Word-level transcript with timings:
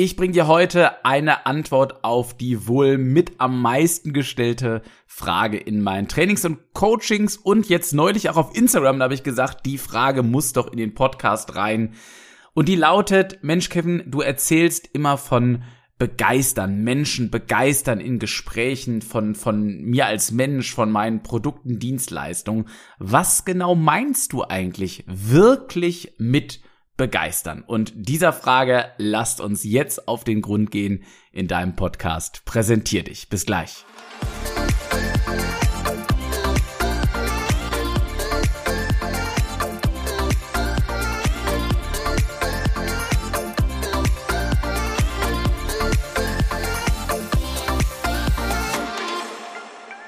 Ich 0.00 0.14
bringe 0.14 0.32
dir 0.32 0.46
heute 0.46 1.04
eine 1.04 1.44
Antwort 1.44 2.04
auf 2.04 2.36
die 2.36 2.68
wohl 2.68 2.98
mit 2.98 3.32
am 3.38 3.60
meisten 3.60 4.12
gestellte 4.12 4.82
Frage 5.08 5.56
in 5.56 5.82
meinen 5.82 6.06
Trainings 6.06 6.44
und 6.44 6.72
Coachings 6.72 7.36
und 7.36 7.68
jetzt 7.68 7.92
neulich 7.94 8.30
auch 8.30 8.36
auf 8.36 8.56
Instagram, 8.56 9.00
da 9.00 9.06
habe 9.06 9.14
ich 9.14 9.24
gesagt, 9.24 9.66
die 9.66 9.76
Frage 9.76 10.22
muss 10.22 10.52
doch 10.52 10.70
in 10.70 10.78
den 10.78 10.94
Podcast 10.94 11.56
rein. 11.56 11.94
Und 12.54 12.68
die 12.68 12.76
lautet, 12.76 13.40
Mensch 13.42 13.70
Kevin, 13.70 14.04
du 14.06 14.20
erzählst 14.20 14.88
immer 14.92 15.18
von 15.18 15.64
begeistern, 15.98 16.84
Menschen 16.84 17.32
begeistern 17.32 17.98
in 17.98 18.20
Gesprächen 18.20 19.02
von, 19.02 19.34
von 19.34 19.82
mir 19.82 20.06
als 20.06 20.30
Mensch, 20.30 20.72
von 20.72 20.92
meinen 20.92 21.24
Produkten, 21.24 21.80
Dienstleistungen. 21.80 22.68
Was 23.00 23.44
genau 23.44 23.74
meinst 23.74 24.32
du 24.32 24.44
eigentlich 24.44 25.02
wirklich 25.08 26.14
mit 26.18 26.60
begeistern? 26.98 27.64
Und 27.66 27.92
dieser 27.96 28.34
Frage 28.34 28.90
lasst 28.98 29.40
uns 29.40 29.64
jetzt 29.64 30.06
auf 30.06 30.24
den 30.24 30.42
Grund 30.42 30.70
gehen 30.70 31.04
in 31.32 31.48
deinem 31.48 31.74
Podcast. 31.74 32.44
Präsentier 32.44 33.04
dich. 33.04 33.30
Bis 33.30 33.46
gleich. 33.46 33.86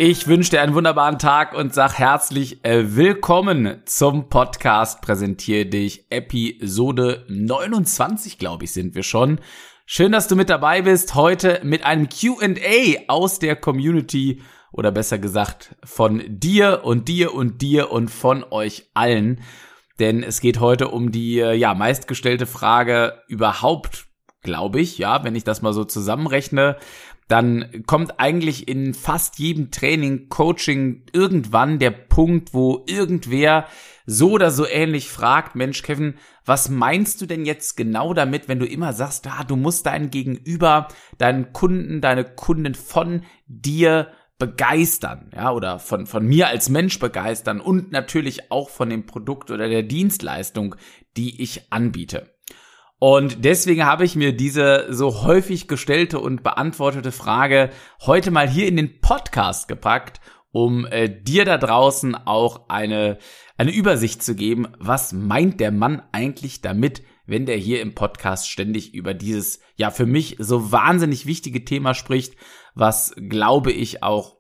Ich 0.03 0.27
wünsche 0.27 0.53
dir 0.53 0.63
einen 0.63 0.73
wunderbaren 0.73 1.19
Tag 1.19 1.53
und 1.53 1.75
sag 1.75 1.99
herzlich 1.99 2.65
äh, 2.65 2.97
willkommen 2.97 3.83
zum 3.85 4.31
Podcast 4.31 5.03
Präsentiere 5.03 5.67
dich 5.67 6.07
Episode 6.09 7.27
29, 7.29 8.39
glaube 8.39 8.65
ich, 8.65 8.73
sind 8.73 8.95
wir 8.95 9.03
schon. 9.03 9.41
Schön, 9.85 10.11
dass 10.11 10.27
du 10.27 10.37
mit 10.37 10.49
dabei 10.49 10.81
bist. 10.81 11.15
Heute 11.15 11.61
mit 11.65 11.85
einem 11.85 12.09
Q&A 12.09 13.03
aus 13.09 13.41
der 13.41 13.57
Community 13.57 14.41
oder 14.73 14.91
besser 14.91 15.19
gesagt 15.19 15.77
von 15.85 16.23
dir 16.27 16.81
und 16.83 17.09
dir 17.09 17.35
und 17.35 17.61
dir 17.61 17.93
und 17.93 18.11
von 18.11 18.43
euch 18.43 18.89
allen. 18.95 19.43
Denn 19.99 20.23
es 20.23 20.41
geht 20.41 20.61
heute 20.61 20.89
um 20.89 21.13
die 21.13 21.41
äh, 21.41 21.53
ja 21.53 21.75
meistgestellte 21.75 22.47
Frage 22.47 23.21
überhaupt, 23.29 24.07
glaube 24.41 24.81
ich, 24.81 24.97
ja, 24.97 25.25
wenn 25.25 25.37
ich 25.37 25.45
das 25.45 25.61
mal 25.61 25.75
so 25.75 25.85
zusammenrechne 25.85 26.79
dann 27.31 27.85
kommt 27.87 28.19
eigentlich 28.19 28.67
in 28.67 28.93
fast 28.93 29.39
jedem 29.39 29.71
Training, 29.71 30.29
Coaching 30.29 31.05
irgendwann 31.13 31.79
der 31.79 31.93
Punkt, 31.93 32.53
wo 32.53 32.85
irgendwer 32.89 33.67
so 34.05 34.33
oder 34.33 34.51
so 34.51 34.67
ähnlich 34.67 35.09
fragt, 35.09 35.55
Mensch, 35.55 35.83
Kevin, 35.83 36.15
was 36.45 36.69
meinst 36.69 37.21
du 37.21 37.27
denn 37.27 37.45
jetzt 37.45 37.77
genau 37.77 38.15
damit, 38.15 38.49
wenn 38.49 38.59
du 38.59 38.67
immer 38.67 38.93
sagst, 38.93 39.29
ah, 39.29 39.45
du 39.45 39.55
musst 39.55 39.87
deinen 39.87 40.11
Gegenüber, 40.11 40.89
deinen 41.19 41.53
Kunden, 41.53 42.01
deine 42.01 42.25
Kunden 42.25 42.75
von 42.75 43.23
dir 43.47 44.09
begeistern, 44.41 45.31
ja, 45.33 45.53
oder 45.53 45.79
von, 45.79 46.07
von 46.07 46.27
mir 46.27 46.49
als 46.49 46.69
Mensch 46.69 46.99
begeistern 46.99 47.61
und 47.61 47.93
natürlich 47.93 48.51
auch 48.51 48.71
von 48.71 48.91
dem 48.91 49.07
Produkt 49.07 49.53
oder 49.53 49.69
der 49.69 49.85
Dienstleistung, 49.85 50.75
die 51.17 51.41
ich 51.41 51.71
anbiete. 51.71 52.30
Und 53.01 53.47
deswegen 53.47 53.87
habe 53.87 54.05
ich 54.05 54.15
mir 54.15 54.37
diese 54.37 54.87
so 54.91 55.23
häufig 55.23 55.69
gestellte 55.69 56.21
und 56.21 56.43
beantwortete 56.43 57.13
Frage 57.13 57.71
heute 58.03 58.31
mal 58.31 58.47
hier 58.47 58.69
in 58.69 58.77
den 58.77 59.01
Podcast 59.01 59.69
gepackt, 59.69 60.21
um 60.53 60.85
äh, 60.85 61.09
dir 61.09 61.47
da 61.47 61.57
draußen 61.57 62.15
auch 62.15 62.69
eine, 62.69 63.17
eine 63.57 63.73
Übersicht 63.73 64.23
zu 64.23 64.35
geben, 64.35 64.69
was 64.79 65.15
meint 65.15 65.61
der 65.61 65.73
Mann 65.73 66.03
eigentlich 66.13 66.61
damit, 66.61 67.03
wenn 67.25 67.47
der 67.47 67.57
hier 67.57 67.81
im 67.81 67.95
Podcast 67.95 68.51
ständig 68.51 68.93
über 68.93 69.15
dieses, 69.15 69.61
ja, 69.77 69.91
für 69.91 70.07
mich 70.07 70.37
so 70.39 70.71
wahnsinnig 70.71 71.25
wichtige 71.25 71.65
Thema 71.65 71.95
spricht, 71.95 72.37
was 72.75 73.15
glaube 73.17 73.73
ich 73.73 74.03
auch 74.03 74.40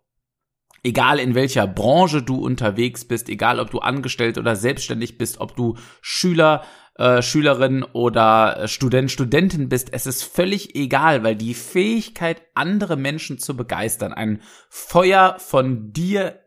Egal 0.82 1.18
in 1.18 1.34
welcher 1.34 1.66
Branche 1.66 2.22
du 2.22 2.36
unterwegs 2.36 3.04
bist, 3.04 3.28
egal 3.28 3.60
ob 3.60 3.70
du 3.70 3.80
angestellt 3.80 4.38
oder 4.38 4.56
selbstständig 4.56 5.18
bist, 5.18 5.40
ob 5.40 5.54
du 5.54 5.76
Schüler, 6.00 6.64
äh, 6.94 7.20
Schülerin 7.22 7.82
oder 7.82 8.62
äh, 8.62 8.68
Student, 8.68 9.10
Studentin 9.10 9.68
bist, 9.68 9.92
es 9.92 10.06
ist 10.06 10.22
völlig 10.22 10.74
egal, 10.74 11.22
weil 11.22 11.36
die 11.36 11.54
Fähigkeit, 11.54 12.42
andere 12.54 12.96
Menschen 12.96 13.38
zu 13.38 13.56
begeistern, 13.56 14.12
ein 14.12 14.40
Feuer 14.68 15.36
von 15.38 15.92
dir 15.92 16.40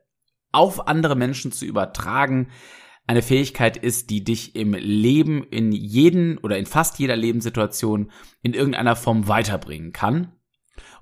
auf 0.52 0.88
andere 0.88 1.16
Menschen 1.16 1.52
zu 1.52 1.66
übertragen, 1.66 2.50
eine 3.06 3.22
Fähigkeit 3.22 3.76
ist, 3.76 4.10
die 4.10 4.24
dich 4.24 4.56
im 4.56 4.74
Leben 4.74 5.44
in 5.44 5.72
jeden 5.72 6.38
oder 6.38 6.58
in 6.58 6.66
fast 6.66 7.00
jeder 7.00 7.18
Lebenssituation 7.18 8.12
in 8.42 8.54
irgendeiner 8.54 8.96
Form 8.96 9.28
weiterbringen 9.28 9.92
kann. 9.92 10.32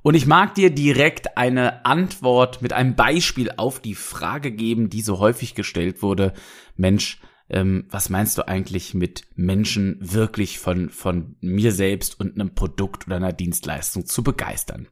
Und 0.03 0.16
ich 0.16 0.25
mag 0.25 0.56
dir 0.56 0.72
direkt 0.72 1.38
eine 1.38 1.85
Antwort 1.85 2.62
mit 2.62 2.73
einem 2.73 2.95
Beispiel 2.95 3.51
auf 3.57 3.79
die 3.79 3.95
Frage 3.95 4.51
geben, 4.51 4.89
die 4.89 5.01
so 5.01 5.19
häufig 5.19 5.53
gestellt 5.53 6.01
wurde. 6.01 6.34
Mensch, 6.75 7.19
ähm, 7.50 7.85
was 7.89 8.09
meinst 8.09 8.38
du 8.38 8.47
eigentlich 8.47 8.94
mit 8.94 9.23
Menschen 9.35 9.97
wirklich 10.00 10.57
von, 10.57 10.90
von 10.90 11.35
mir 11.41 11.72
selbst 11.72 12.19
und 12.19 12.34
einem 12.34 12.56
Produkt 12.56 13.06
oder 13.06 13.17
einer 13.17 13.34
Dienstleistung 13.34 14.06
zu 14.06 14.23
begeistern? 14.23 14.88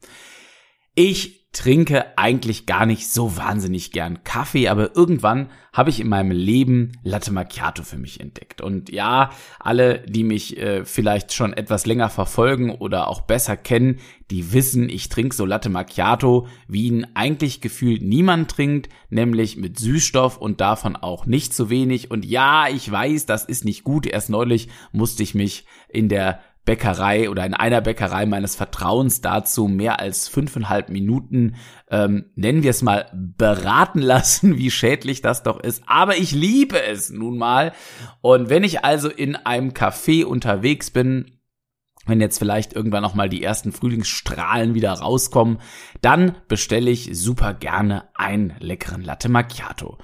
Ich 0.94 1.39
trinke 1.52 2.18
eigentlich 2.18 2.68
gar 2.68 2.86
nicht 2.86 3.10
so 3.10 3.36
wahnsinnig 3.36 3.92
gern 3.92 4.24
Kaffee, 4.24 4.68
aber 4.68 4.96
irgendwann 4.96 5.50
habe 5.74 5.90
ich 5.90 6.00
in 6.00 6.08
meinem 6.08 6.32
Leben 6.32 6.92
Latte 7.04 7.32
Macchiato 7.32 7.84
für 7.84 7.98
mich 7.98 8.20
entdeckt. 8.20 8.62
Und 8.62 8.92
ja, 8.92 9.32
alle, 9.60 10.00
die 10.00 10.24
mich 10.24 10.58
äh, 10.58 10.86
vielleicht 10.86 11.34
schon 11.34 11.54
etwas 11.54 11.88
länger 11.88 12.10
verfolgen 12.10 12.72
oder 12.72 13.08
auch 13.08 13.22
besser 13.22 13.58
kennen, 13.58 14.00
die 14.30 14.54
wissen, 14.54 14.90
ich 14.90 15.10
trinke 15.10 15.36
so 15.36 15.46
Latte 15.46 15.70
Macchiato, 15.70 16.48
wie 16.68 16.88
ihn 16.88 17.08
eigentlich 17.16 17.62
gefühlt 17.62 18.04
niemand 18.04 18.52
trinkt, 18.52 18.90
nämlich 19.10 19.58
mit 19.58 19.80
Süßstoff 19.80 20.38
und 20.38 20.62
davon 20.62 20.96
auch 20.96 21.26
nicht 21.26 21.54
zu 21.54 21.72
wenig. 21.72 22.12
Und 22.12 22.26
ja, 22.26 22.68
ich 22.68 22.92
weiß, 22.92 23.26
das 23.26 23.46
ist 23.46 23.66
nicht 23.66 23.84
gut. 23.84 24.06
Erst 24.06 24.30
neulich 24.30 24.70
musste 24.92 25.24
ich 25.24 25.34
mich 25.34 25.66
in 25.88 26.10
der 26.10 26.42
Bäckerei 26.70 27.32
oder 27.32 27.48
in 27.48 27.56
einer 27.56 27.82
Bäckerei 27.82 28.28
meines 28.28 28.56
Vertrauens 28.56 29.22
dazu 29.22 29.68
mehr 29.68 30.00
als 30.00 30.28
fünfeinhalb 30.28 30.90
Minuten, 30.90 31.56
ähm, 31.90 32.26
nennen 32.36 32.62
wir 32.62 32.70
es 32.70 32.84
mal, 32.84 33.10
beraten 33.12 34.04
lassen, 34.04 34.56
wie 34.60 34.70
schädlich 34.70 35.24
das 35.24 35.42
doch 35.42 35.60
ist. 35.60 35.82
Aber 35.88 36.18
ich 36.18 36.32
liebe 36.32 36.80
es 36.80 37.10
nun 37.10 37.40
mal. 37.40 37.72
Und 38.22 38.50
wenn 38.50 38.64
ich 38.64 38.86
also 38.86 39.10
in 39.10 39.36
einem 39.36 39.72
Café 39.72 40.24
unterwegs 40.26 40.92
bin, 40.92 41.40
wenn 42.06 42.22
jetzt 42.22 42.38
vielleicht 42.38 42.74
irgendwann 42.74 43.02
noch 43.02 43.16
mal 43.16 43.30
die 43.30 43.42
ersten 43.42 43.72
Frühlingsstrahlen 43.72 44.76
wieder 44.76 44.94
rauskommen, 44.94 45.58
dann 46.02 46.36
bestelle 46.48 46.92
ich 46.92 47.10
super 47.14 47.56
gerne 47.56 48.10
einen 48.14 48.54
leckeren 48.60 49.02
Latte 49.02 49.28
Macchiato. 49.28 49.98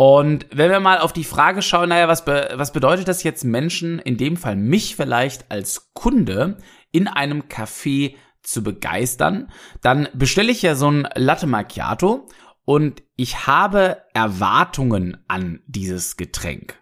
Und 0.00 0.46
wenn 0.52 0.70
wir 0.70 0.78
mal 0.78 1.00
auf 1.00 1.12
die 1.12 1.24
Frage 1.24 1.60
schauen, 1.60 1.88
naja, 1.88 2.06
was, 2.06 2.24
be 2.24 2.50
was 2.54 2.72
bedeutet 2.72 3.08
das 3.08 3.24
jetzt 3.24 3.42
Menschen, 3.42 3.98
in 3.98 4.16
dem 4.16 4.36
Fall 4.36 4.54
mich 4.54 4.94
vielleicht 4.94 5.50
als 5.50 5.92
Kunde, 5.92 6.58
in 6.92 7.08
einem 7.08 7.48
Café 7.48 8.14
zu 8.44 8.62
begeistern, 8.62 9.50
dann 9.82 10.08
bestelle 10.14 10.52
ich 10.52 10.62
ja 10.62 10.76
so 10.76 10.88
ein 10.88 11.08
Latte 11.16 11.48
Macchiato 11.48 12.28
und 12.64 13.02
ich 13.16 13.48
habe 13.48 14.04
Erwartungen 14.14 15.16
an 15.26 15.62
dieses 15.66 16.16
Getränk. 16.16 16.80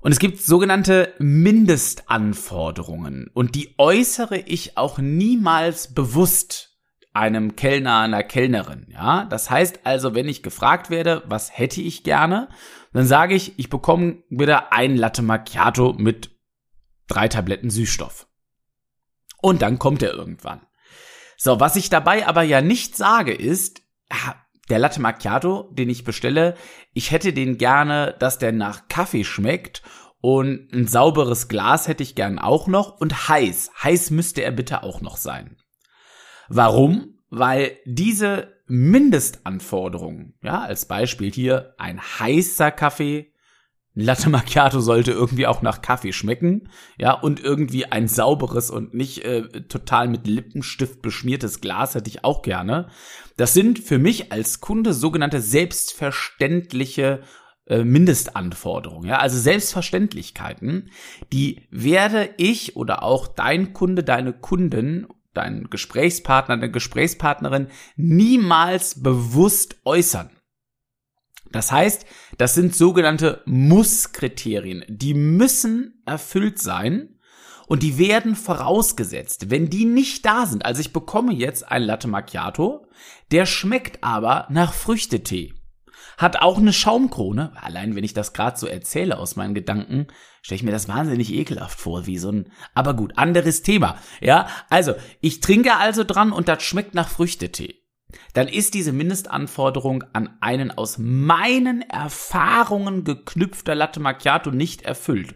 Und 0.00 0.10
es 0.10 0.18
gibt 0.18 0.42
sogenannte 0.42 1.14
Mindestanforderungen 1.20 3.30
und 3.32 3.54
die 3.54 3.76
äußere 3.78 4.38
ich 4.38 4.76
auch 4.76 4.98
niemals 4.98 5.94
bewusst 5.94 6.71
einem 7.12 7.56
Kellner, 7.56 8.00
einer 8.00 8.22
Kellnerin, 8.22 8.86
ja. 8.88 9.24
Das 9.26 9.50
heißt 9.50 9.80
also, 9.84 10.14
wenn 10.14 10.28
ich 10.28 10.42
gefragt 10.42 10.90
werde, 10.90 11.22
was 11.26 11.56
hätte 11.56 11.80
ich 11.80 12.04
gerne, 12.04 12.48
dann 12.92 13.06
sage 13.06 13.34
ich, 13.34 13.58
ich 13.58 13.70
bekomme 13.70 14.22
wieder 14.28 14.72
ein 14.72 14.96
Latte 14.96 15.22
Macchiato 15.22 15.94
mit 15.94 16.30
drei 17.08 17.28
Tabletten 17.28 17.70
Süßstoff. 17.70 18.26
Und 19.40 19.62
dann 19.62 19.78
kommt 19.78 20.02
er 20.02 20.12
irgendwann. 20.12 20.62
So, 21.36 21.58
was 21.58 21.76
ich 21.76 21.90
dabei 21.90 22.26
aber 22.26 22.42
ja 22.42 22.60
nicht 22.60 22.96
sage 22.96 23.32
ist, 23.32 23.82
der 24.68 24.78
Latte 24.78 25.00
Macchiato, 25.00 25.68
den 25.72 25.90
ich 25.90 26.04
bestelle, 26.04 26.54
ich 26.94 27.10
hätte 27.10 27.32
den 27.32 27.58
gerne, 27.58 28.14
dass 28.18 28.38
der 28.38 28.52
nach 28.52 28.88
Kaffee 28.88 29.24
schmeckt 29.24 29.82
und 30.20 30.72
ein 30.72 30.86
sauberes 30.86 31.48
Glas 31.48 31.88
hätte 31.88 32.04
ich 32.04 32.14
gern 32.14 32.38
auch 32.38 32.68
noch 32.68 33.00
und 33.00 33.28
heiß. 33.28 33.72
Heiß 33.82 34.10
müsste 34.10 34.42
er 34.42 34.52
bitte 34.52 34.84
auch 34.84 35.00
noch 35.00 35.16
sein. 35.16 35.56
Warum? 36.54 37.14
Weil 37.30 37.78
diese 37.86 38.52
Mindestanforderungen, 38.66 40.34
ja, 40.42 40.60
als 40.60 40.86
Beispiel 40.86 41.32
hier 41.32 41.74
ein 41.78 42.00
heißer 42.00 42.70
Kaffee, 42.70 43.32
Latte 43.94 44.30
Macchiato 44.30 44.80
sollte 44.80 45.12
irgendwie 45.12 45.46
auch 45.46 45.60
nach 45.60 45.82
Kaffee 45.82 46.12
schmecken, 46.12 46.70
ja, 46.98 47.12
und 47.12 47.40
irgendwie 47.40 47.86
ein 47.86 48.08
sauberes 48.08 48.70
und 48.70 48.94
nicht 48.94 49.24
äh, 49.24 49.42
total 49.64 50.08
mit 50.08 50.26
Lippenstift 50.26 51.02
beschmiertes 51.02 51.60
Glas 51.60 51.94
hätte 51.94 52.08
ich 52.08 52.24
auch 52.24 52.40
gerne. 52.40 52.88
Das 53.36 53.52
sind 53.52 53.78
für 53.78 53.98
mich 53.98 54.32
als 54.32 54.60
Kunde 54.60 54.94
sogenannte 54.94 55.42
selbstverständliche 55.42 57.20
äh, 57.66 57.84
Mindestanforderungen, 57.84 59.08
ja, 59.08 59.18
also 59.18 59.38
Selbstverständlichkeiten, 59.38 60.90
die 61.32 61.66
werde 61.70 62.30
ich 62.38 62.76
oder 62.76 63.02
auch 63.02 63.28
dein 63.28 63.74
Kunde, 63.74 64.02
deine 64.02 64.32
Kunden, 64.32 65.06
dein 65.34 65.68
Gesprächspartner, 65.70 66.56
deine 66.56 66.70
Gesprächspartnerin 66.70 67.68
niemals 67.96 69.02
bewusst 69.02 69.76
äußern. 69.84 70.30
Das 71.50 71.70
heißt, 71.70 72.06
das 72.38 72.54
sind 72.54 72.74
sogenannte 72.74 73.42
Muss-Kriterien. 73.44 74.84
Die 74.88 75.14
müssen 75.14 76.02
erfüllt 76.06 76.58
sein 76.58 77.18
und 77.66 77.82
die 77.82 77.98
werden 77.98 78.34
vorausgesetzt. 78.34 79.50
Wenn 79.50 79.70
die 79.70 79.84
nicht 79.84 80.24
da 80.24 80.46
sind, 80.46 80.64
also 80.64 80.80
ich 80.80 80.92
bekomme 80.92 81.32
jetzt 81.32 81.70
ein 81.70 81.82
Latte 81.82 82.08
Macchiato, 82.08 82.86
der 83.30 83.46
schmeckt 83.46 84.02
aber 84.02 84.46
nach 84.50 84.72
Früchtetee. 84.72 85.54
Hat 86.22 86.40
auch 86.40 86.56
eine 86.56 86.72
Schaumkrone. 86.72 87.52
Allein 87.60 87.94
wenn 87.94 88.04
ich 88.04 88.14
das 88.14 88.32
gerade 88.32 88.58
so 88.58 88.66
erzähle 88.66 89.18
aus 89.18 89.36
meinen 89.36 89.54
Gedanken, 89.54 90.06
stelle 90.40 90.56
ich 90.56 90.62
mir 90.62 90.70
das 90.70 90.88
wahnsinnig 90.88 91.32
ekelhaft 91.32 91.78
vor, 91.78 92.06
wie 92.06 92.16
so 92.16 92.30
ein, 92.30 92.52
aber 92.74 92.94
gut, 92.94 93.18
anderes 93.18 93.62
Thema. 93.62 93.96
Ja, 94.20 94.46
also, 94.70 94.94
ich 95.20 95.40
trinke 95.40 95.76
also 95.76 96.04
dran 96.04 96.32
und 96.32 96.48
das 96.48 96.62
schmeckt 96.62 96.94
nach 96.94 97.08
Früchtetee 97.08 97.82
dann 98.34 98.48
ist 98.48 98.74
diese 98.74 98.92
Mindestanforderung 98.92 100.04
an 100.12 100.36
einen 100.40 100.70
aus 100.70 100.98
meinen 100.98 101.82
Erfahrungen 101.82 103.04
geknüpfter 103.04 103.74
Latte 103.74 104.00
Macchiato 104.00 104.50
nicht 104.50 104.82
erfüllt. 104.82 105.34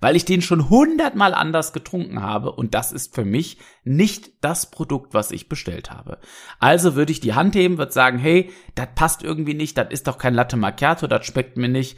Weil 0.00 0.16
ich 0.16 0.24
den 0.24 0.42
schon 0.42 0.70
hundertmal 0.70 1.34
anders 1.34 1.72
getrunken 1.72 2.22
habe 2.22 2.52
und 2.52 2.74
das 2.74 2.92
ist 2.92 3.14
für 3.14 3.24
mich 3.24 3.58
nicht 3.84 4.32
das 4.42 4.70
Produkt, 4.70 5.14
was 5.14 5.30
ich 5.30 5.48
bestellt 5.48 5.90
habe. 5.90 6.18
Also 6.58 6.94
würde 6.94 7.12
ich 7.12 7.20
die 7.20 7.34
Hand 7.34 7.54
heben, 7.54 7.78
würde 7.78 7.92
sagen, 7.92 8.18
hey, 8.18 8.50
das 8.74 8.88
passt 8.94 9.22
irgendwie 9.22 9.54
nicht, 9.54 9.76
das 9.76 9.88
ist 9.90 10.06
doch 10.06 10.18
kein 10.18 10.34
Latte 10.34 10.56
Macchiato, 10.56 11.06
das 11.06 11.26
schmeckt 11.26 11.56
mir 11.56 11.68
nicht. 11.68 11.96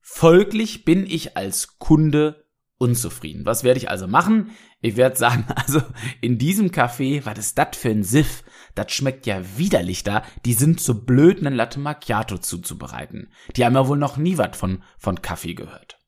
Folglich 0.00 0.84
bin 0.84 1.06
ich 1.06 1.36
als 1.36 1.78
Kunde 1.78 2.42
unzufrieden. 2.82 3.46
Was 3.46 3.62
werde 3.62 3.78
ich 3.78 3.88
also 3.88 4.08
machen? 4.08 4.50
Ich 4.80 4.96
werde 4.96 5.16
sagen, 5.16 5.46
also 5.54 5.80
in 6.20 6.36
diesem 6.36 6.70
Café, 6.70 7.24
was 7.24 7.38
ist 7.38 7.56
das 7.56 7.76
für 7.76 7.90
ein 7.90 8.02
Siff? 8.02 8.42
Das 8.74 8.90
schmeckt 8.92 9.26
ja 9.26 9.40
widerlich 9.56 10.02
da. 10.02 10.22
Die 10.44 10.54
sind 10.54 10.80
zu 10.80 11.04
blöd, 11.04 11.38
einen 11.38 11.54
Latte 11.54 11.78
Macchiato 11.78 12.38
zuzubereiten. 12.38 13.30
Die 13.56 13.64
haben 13.64 13.74
ja 13.74 13.86
wohl 13.86 13.98
noch 13.98 14.16
nie 14.16 14.36
was 14.36 14.56
von, 14.56 14.82
von 14.98 15.22
Kaffee 15.22 15.54
gehört. 15.54 16.01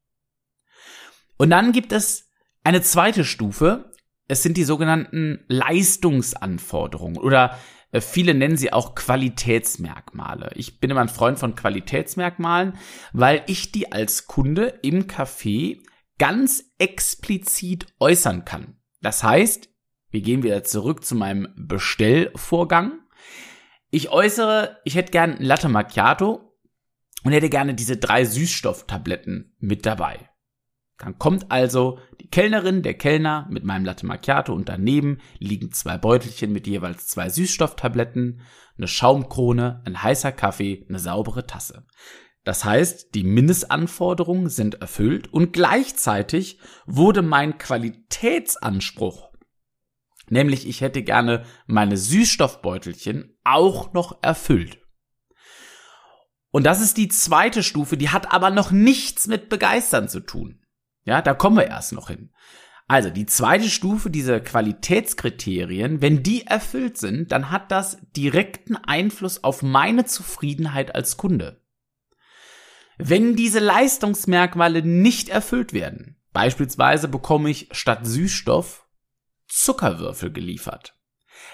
Und 1.37 1.51
dann 1.51 1.73
gibt 1.73 1.93
es 1.93 2.31
eine 2.63 2.83
zweite 2.83 3.25
Stufe. 3.25 3.93
Es 4.29 4.43
sind 4.43 4.57
die 4.57 4.65
sogenannten 4.65 5.45
Leistungsanforderungen 5.49 7.19
oder 7.19 7.59
äh, 7.95 8.01
Viele 8.01 8.35
nennen 8.35 8.57
sie 8.57 8.73
auch 8.73 8.95
Qualitätsmerkmale. 8.95 10.51
Ich 10.57 10.81
bin 10.81 10.91
immer 10.91 11.01
ein 11.01 11.09
Freund 11.09 11.39
von 11.39 11.55
Qualitätsmerkmalen, 11.55 12.75
weil 13.13 13.43
ich 13.47 13.73
die 13.73 13.93
als 13.93 14.27
Kunde 14.27 14.81
im 14.83 15.07
Café 15.07 15.81
ganz 16.19 16.65
explizit 16.79 17.87
äußern 18.01 18.45
kann. 18.45 18.77
Das 19.01 19.23
heißt, 19.23 19.69
wir 20.11 20.21
gehen 20.21 20.43
wieder 20.43 20.65
zurück 20.65 21.05
zu 21.05 21.15
meinem 21.15 21.49
Bestellvorgang. 21.57 23.01
Ich 23.91 24.11
äußere, 24.11 24.81
ich 24.85 24.97
hätte 24.97 25.13
gern 25.13 25.37
ein 25.37 25.45
Latte 25.45 25.69
Macchiato 25.69 26.53
und 27.23 27.33
hätte 27.33 27.49
gerne 27.49 27.75
diese 27.75 27.97
drei 27.97 28.25
Süßstofftabletten 28.25 29.55
mit 29.59 29.87
dabei. 29.87 30.31
Dann 30.99 31.19
kommt 31.19 31.51
also 31.51 31.99
die 32.21 32.29
Kellnerin, 32.29 32.83
der 32.83 32.95
Kellner 32.95 33.47
mit 33.51 33.65
meinem 33.65 33.85
Latte 33.85 34.07
Macchiato 34.07 34.53
und 34.55 34.69
daneben 34.69 35.19
liegen 35.39 35.73
zwei 35.73 35.99
Beutelchen 35.99 36.53
mit 36.53 36.67
jeweils 36.67 37.09
zwei 37.09 37.29
Süßstofftabletten, 37.29 38.43
eine 38.77 38.89
Schaumkrone, 38.89 39.83
ein 39.85 40.03
heißer 40.03 40.33
Kaffee, 40.33 40.87
eine 40.89 40.99
saubere 40.99 41.47
Tasse. 41.47 41.87
Das 42.45 42.65
heißt, 42.65 43.15
die 43.15 43.25
Mindestanforderungen 43.25 44.49
sind 44.51 44.81
erfüllt 44.81 45.33
und 45.33 45.53
gleichzeitig 45.53 46.61
wurde 46.87 47.23
mein 47.23 47.59
Qualitätsanspruch, 47.59 49.33
nämlich 50.29 50.69
ich 50.69 50.81
hätte 50.81 51.03
gerne 51.03 51.45
meine 51.67 51.97
Süßstoffbeutelchen, 51.97 53.37
auch 53.45 53.95
noch 53.95 54.23
erfüllt. 54.23 54.79
Und 56.51 56.65
das 56.65 56.81
ist 56.81 56.99
die 56.99 57.09
zweite 57.09 57.65
Stufe, 57.65 57.97
die 57.97 58.11
hat 58.11 58.33
aber 58.33 58.51
noch 58.51 58.71
nichts 58.71 59.27
mit 59.27 59.49
begeistern 59.49 60.09
zu 60.09 60.21
tun. 60.21 60.64
Ja, 61.05 61.23
da 61.23 61.35
kommen 61.35 61.57
wir 61.57 61.67
erst 61.67 61.93
noch 61.93 62.09
hin. 62.09 62.31
Also 62.87 63.09
die 63.09 63.27
zweite 63.27 63.71
Stufe 63.71 64.11
dieser 64.11 64.41
Qualitätskriterien, 64.41 66.03
wenn 66.03 66.23
die 66.23 66.47
erfüllt 66.47 66.99
sind, 66.99 67.33
dann 67.33 67.51
hat 67.51 67.71
das 67.71 67.99
direkten 68.15 68.77
Einfluss 68.77 69.43
auf 69.43 69.63
meine 69.63 70.05
Zufriedenheit 70.05 70.95
als 70.95 71.17
Kunde. 71.17 71.63
Wenn 72.99 73.37
diese 73.37 73.59
Leistungsmerkmale 73.59 74.83
nicht 74.83 75.29
erfüllt 75.29 75.73
werden, 75.73 76.21
beispielsweise 76.33 77.09
bekomme 77.09 77.51
ich 77.51 77.69
statt 77.73 78.01
Süßstoff 78.07 78.87
Zuckerwürfel 79.49 80.33
geliefert, 80.33 80.99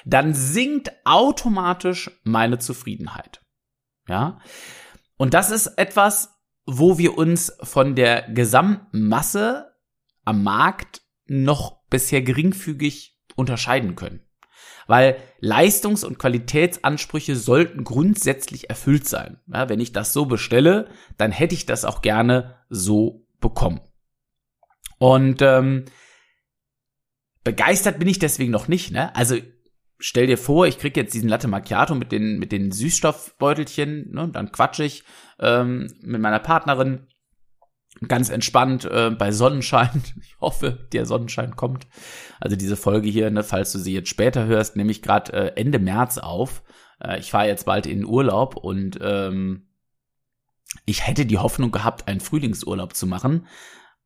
dann 0.04 0.34
sinkt 0.34 0.90
automatisch 1.04 2.10
meine 2.24 2.58
Zufriedenheit. 2.58 3.40
Ja? 4.08 4.40
Und 5.16 5.34
das 5.34 5.50
ist 5.50 5.66
etwas, 5.78 6.39
wo 6.66 6.98
wir 6.98 7.16
uns 7.18 7.52
von 7.62 7.94
der 7.94 8.22
gesamten 8.30 9.08
Masse 9.08 9.72
am 10.24 10.42
Markt 10.42 11.02
noch 11.26 11.82
bisher 11.88 12.22
geringfügig 12.22 13.18
unterscheiden 13.36 13.96
können 13.96 14.20
weil 14.90 15.22
Leistungs- 15.38 16.02
und 16.02 16.18
Qualitätsansprüche 16.18 17.36
sollten 17.36 17.84
grundsätzlich 17.84 18.70
erfüllt 18.70 19.06
sein. 19.06 19.38
Ja, 19.46 19.68
wenn 19.68 19.78
ich 19.78 19.92
das 19.92 20.12
so 20.12 20.26
bestelle, 20.26 20.88
dann 21.16 21.30
hätte 21.30 21.54
ich 21.54 21.64
das 21.64 21.84
auch 21.84 22.02
gerne 22.02 22.56
so 22.68 23.24
bekommen. 23.40 23.80
Und 24.98 25.42
ähm, 25.42 25.84
begeistert 27.44 28.00
bin 28.00 28.08
ich 28.08 28.18
deswegen 28.18 28.50
noch 28.50 28.66
nicht. 28.66 28.90
Ne? 28.90 29.14
Also 29.14 29.36
stell 30.00 30.26
dir 30.26 30.38
vor, 30.38 30.66
ich 30.66 30.78
krieg 30.78 30.96
jetzt 30.96 31.14
diesen 31.14 31.28
Latte 31.28 31.48
Macchiato 31.48 31.94
mit 31.94 32.12
den 32.12 32.38
mit 32.38 32.52
den 32.52 32.72
Süßstoffbeutelchen, 32.72 34.10
ne? 34.12 34.28
dann 34.32 34.52
quatsch 34.52 34.80
ich 34.80 35.04
ähm, 35.38 35.86
mit 36.02 36.20
meiner 36.20 36.40
Partnerin 36.40 37.06
ganz 38.06 38.30
entspannt 38.30 38.84
äh, 38.84 39.10
bei 39.10 39.32
Sonnenschein. 39.32 40.02
Ich 40.22 40.40
hoffe, 40.40 40.88
der 40.92 41.04
Sonnenschein 41.04 41.54
kommt. 41.54 41.86
Also 42.40 42.56
diese 42.56 42.76
Folge 42.76 43.10
hier, 43.10 43.30
ne, 43.30 43.42
falls 43.42 43.72
du 43.72 43.78
sie 43.78 43.92
jetzt 43.92 44.08
später 44.08 44.46
hörst, 44.46 44.74
nehme 44.74 44.90
ich 44.90 45.02
gerade 45.02 45.32
äh, 45.34 45.60
Ende 45.60 45.78
März 45.78 46.16
auf. 46.16 46.62
Äh, 46.98 47.18
ich 47.18 47.30
fahre 47.30 47.46
jetzt 47.46 47.66
bald 47.66 47.86
in 47.86 48.06
Urlaub 48.06 48.56
und 48.56 48.98
ähm, 49.02 49.68
ich 50.86 51.06
hätte 51.06 51.26
die 51.26 51.36
Hoffnung 51.36 51.72
gehabt, 51.72 52.08
einen 52.08 52.20
Frühlingsurlaub 52.20 52.94
zu 52.94 53.06
machen. 53.06 53.46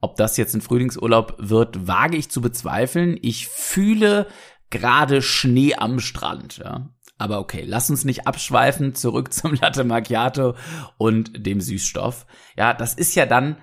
Ob 0.01 0.17
das 0.17 0.37
jetzt 0.37 0.55
ein 0.55 0.61
Frühlingsurlaub 0.61 1.37
wird, 1.39 1.87
wage 1.87 2.17
ich 2.17 2.31
zu 2.31 2.41
bezweifeln. 2.41 3.17
Ich 3.23 3.49
fühle 3.49 4.27
gerade 4.71 5.23
Schnee 5.23 5.75
am 5.75 6.01
Strand. 6.01 6.59
Ja. 6.59 6.91
Aber 7.19 7.39
okay, 7.39 7.65
lass 7.67 7.91
uns 7.91 8.05
nicht 8.05 8.27
abschweifen, 8.27 8.95
zurück 8.95 9.33
zum 9.33 9.55
Latte 9.55 9.85
Macchiato 9.85 10.57
und 10.99 11.47
dem 11.47 11.61
Süßstoff. 11.61 12.27
Ja, 12.57 12.75
das 12.75 12.95
ist 12.95 13.15
ja 13.15 13.27
dann 13.27 13.57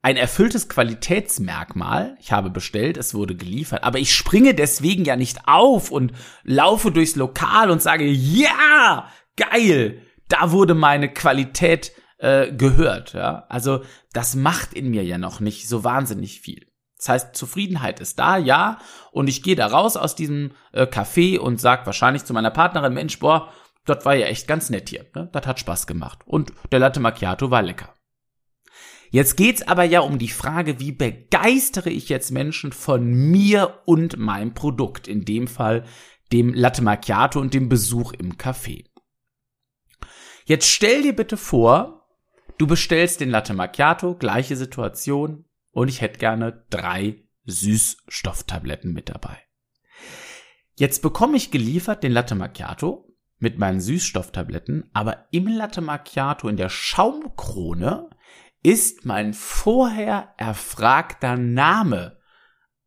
ein 0.00 0.16
erfülltes 0.16 0.68
Qualitätsmerkmal. 0.68 2.16
Ich 2.20 2.30
habe 2.30 2.50
bestellt, 2.50 2.96
es 2.96 3.14
wurde 3.14 3.34
geliefert, 3.34 3.82
aber 3.82 3.98
ich 3.98 4.14
springe 4.14 4.54
deswegen 4.54 5.04
ja 5.04 5.16
nicht 5.16 5.48
auf 5.48 5.90
und 5.90 6.12
laufe 6.44 6.92
durchs 6.92 7.16
Lokal 7.16 7.70
und 7.70 7.82
sage, 7.82 8.06
ja, 8.06 9.08
geil, 9.36 10.02
da 10.28 10.52
wurde 10.52 10.74
meine 10.74 11.12
Qualität 11.12 11.92
äh, 12.18 12.52
gehört. 12.52 13.12
Ja? 13.14 13.46
Also 13.48 13.82
das 14.12 14.34
macht 14.34 14.74
in 14.74 14.90
mir 14.90 15.04
ja 15.04 15.18
noch 15.18 15.40
nicht 15.40 15.68
so 15.68 15.84
wahnsinnig 15.84 16.40
viel. 16.40 16.67
Das 16.98 17.08
heißt, 17.08 17.36
Zufriedenheit 17.36 18.00
ist 18.00 18.18
da, 18.18 18.36
ja, 18.36 18.78
und 19.12 19.28
ich 19.28 19.42
gehe 19.42 19.56
da 19.56 19.68
raus 19.68 19.96
aus 19.96 20.16
diesem 20.16 20.52
äh, 20.72 20.82
Café 20.82 21.38
und 21.38 21.60
sag 21.60 21.86
wahrscheinlich 21.86 22.24
zu 22.24 22.34
meiner 22.34 22.50
Partnerin, 22.50 22.92
Mensch, 22.92 23.18
boah, 23.20 23.52
das 23.84 24.04
war 24.04 24.14
ja 24.14 24.26
echt 24.26 24.48
ganz 24.48 24.68
nett 24.68 24.88
hier. 24.88 25.06
Ne? 25.14 25.30
Das 25.32 25.46
hat 25.46 25.60
Spaß 25.60 25.86
gemacht. 25.86 26.20
Und 26.26 26.52
der 26.72 26.80
Latte 26.80 27.00
Macchiato 27.00 27.50
war 27.50 27.62
lecker. 27.62 27.94
Jetzt 29.10 29.36
geht's 29.36 29.66
aber 29.66 29.84
ja 29.84 30.00
um 30.00 30.18
die 30.18 30.28
Frage, 30.28 30.80
wie 30.80 30.92
begeistere 30.92 31.88
ich 31.88 32.08
jetzt 32.10 32.30
Menschen 32.30 32.72
von 32.72 33.04
mir 33.04 33.80
und 33.86 34.18
meinem 34.18 34.52
Produkt, 34.52 35.08
in 35.08 35.24
dem 35.24 35.46
Fall 35.46 35.84
dem 36.32 36.52
Latte 36.52 36.82
Macchiato 36.82 37.40
und 37.40 37.54
dem 37.54 37.70
Besuch 37.70 38.12
im 38.12 38.36
Café. 38.36 38.84
Jetzt 40.44 40.68
stell 40.68 41.02
dir 41.02 41.16
bitte 41.16 41.38
vor, 41.38 42.06
du 42.58 42.66
bestellst 42.66 43.20
den 43.20 43.30
Latte 43.30 43.54
Macchiato, 43.54 44.14
gleiche 44.14 44.56
Situation, 44.56 45.44
und 45.78 45.88
ich 45.88 46.00
hätte 46.00 46.18
gerne 46.18 46.64
drei 46.70 47.22
Süßstofftabletten 47.44 48.92
mit 48.92 49.08
dabei. 49.08 49.38
Jetzt 50.74 51.02
bekomme 51.02 51.36
ich 51.36 51.52
geliefert 51.52 52.02
den 52.02 52.10
Latte 52.10 52.34
Macchiato 52.34 53.16
mit 53.38 53.58
meinen 53.58 53.80
Süßstofftabletten, 53.80 54.90
aber 54.92 55.28
im 55.30 55.46
Latte 55.46 55.80
Macchiato 55.80 56.48
in 56.48 56.56
der 56.56 56.68
Schaumkrone 56.68 58.10
ist 58.64 59.04
mein 59.04 59.34
vorher 59.34 60.34
erfragter 60.36 61.36
Name 61.36 62.18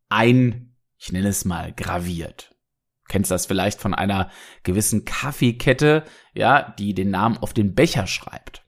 ein, 0.10 0.76
ich 0.98 1.14
nenne 1.14 1.30
es 1.30 1.46
mal, 1.46 1.72
graviert. 1.72 2.58
Du 3.06 3.14
kennst 3.14 3.32
das 3.32 3.46
vielleicht 3.46 3.80
von 3.80 3.94
einer 3.94 4.30
gewissen 4.64 5.06
Kaffeekette, 5.06 6.04
ja, 6.34 6.76
die 6.78 6.94
den 6.94 7.10
Namen 7.10 7.38
auf 7.38 7.54
den 7.54 7.74
Becher 7.74 8.06
schreibt. 8.06 8.66